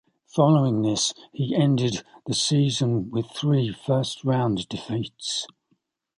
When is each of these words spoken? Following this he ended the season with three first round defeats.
Following 0.29 0.81
this 0.81 1.13
he 1.31 1.55
ended 1.55 2.03
the 2.25 2.33
season 2.33 3.11
with 3.11 3.29
three 3.29 3.71
first 3.71 4.23
round 4.23 4.67
defeats. 4.67 5.45